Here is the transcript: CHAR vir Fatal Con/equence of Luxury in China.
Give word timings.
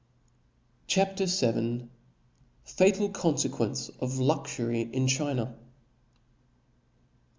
CHAR 0.87 1.09
vir 1.19 1.87
Fatal 2.65 3.09
Con/equence 3.11 3.89
of 3.99 4.17
Luxury 4.17 4.81
in 4.91 5.05
China. 5.05 5.55